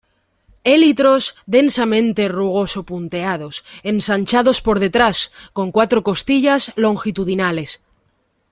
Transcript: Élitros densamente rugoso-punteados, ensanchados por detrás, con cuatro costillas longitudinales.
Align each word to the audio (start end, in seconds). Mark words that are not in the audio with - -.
Élitros 0.75 1.23
densamente 1.57 2.21
rugoso-punteados, 2.37 3.55
ensanchados 3.91 4.57
por 4.65 4.77
detrás, 4.85 5.17
con 5.57 5.71
cuatro 5.71 5.99
costillas 6.07 6.71
longitudinales. 6.75 7.69